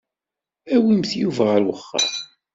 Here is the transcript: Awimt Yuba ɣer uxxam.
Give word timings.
Awimt 0.75 1.11
Yuba 1.21 1.43
ɣer 1.51 1.61
uxxam. 1.73 2.11